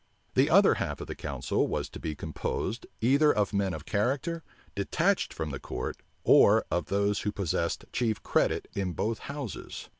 [0.33, 4.41] The other half of the council was to be composed, either of men of character,
[4.73, 9.89] detached from the court, or of those who possessed chief credit in both houses.